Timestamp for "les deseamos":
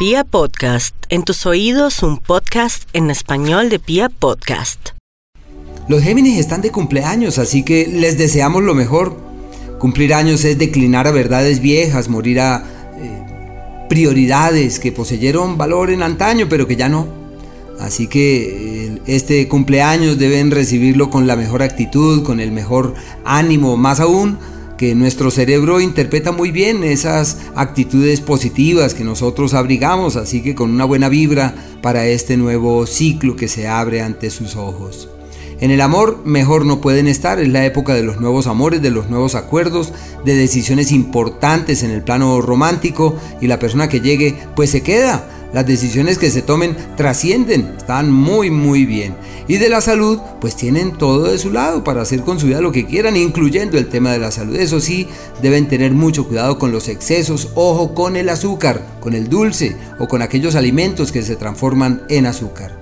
7.86-8.62